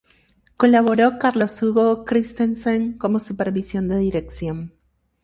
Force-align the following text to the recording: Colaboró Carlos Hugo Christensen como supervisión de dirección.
Colaboró 0.57 1.19
Carlos 1.19 1.61
Hugo 1.61 2.05
Christensen 2.05 2.97
como 2.97 3.19
supervisión 3.19 3.87
de 3.87 3.97
dirección. 3.99 4.73